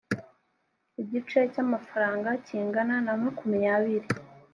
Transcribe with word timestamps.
igice 1.01 1.39
cy 1.53 1.59
amafaranga 1.65 2.29
kingana 2.45 2.95
na 3.05 3.13
makumyabiri 3.21 4.07